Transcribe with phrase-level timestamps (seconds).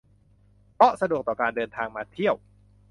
[0.75, 2.35] เพราะสะดวกต่อการเดินทางมาเที่ยว